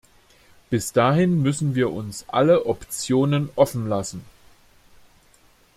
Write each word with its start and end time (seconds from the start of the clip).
Bis 0.71 0.93
dahin 0.93 1.43
müssen 1.43 1.75
wir 1.75 1.91
uns 1.93 2.25
alle 2.27 2.65
Optionen 2.65 3.51
offen 3.55 3.87
lassen. 3.87 4.25